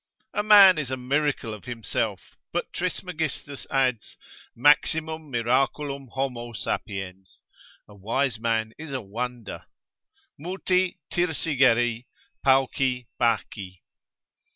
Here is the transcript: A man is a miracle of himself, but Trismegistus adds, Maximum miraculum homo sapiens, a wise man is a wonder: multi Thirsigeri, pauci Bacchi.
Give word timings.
A 0.33 0.41
man 0.41 0.79
is 0.79 0.89
a 0.89 0.97
miracle 0.97 1.53
of 1.53 1.65
himself, 1.65 2.35
but 2.51 2.73
Trismegistus 2.73 3.67
adds, 3.69 4.17
Maximum 4.55 5.29
miraculum 5.29 6.07
homo 6.13 6.53
sapiens, 6.53 7.43
a 7.87 7.93
wise 7.93 8.39
man 8.39 8.73
is 8.79 8.91
a 8.93 8.99
wonder: 8.99 9.65
multi 10.39 10.97
Thirsigeri, 11.11 12.07
pauci 12.43 13.05
Bacchi. 13.19 13.83